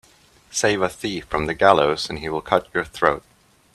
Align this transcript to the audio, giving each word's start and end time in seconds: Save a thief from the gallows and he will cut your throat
Save 0.49 0.81
a 0.81 0.89
thief 0.89 1.25
from 1.25 1.45
the 1.45 1.53
gallows 1.53 2.09
and 2.09 2.17
he 2.17 2.27
will 2.27 2.41
cut 2.41 2.67
your 2.73 2.85
throat 2.85 3.21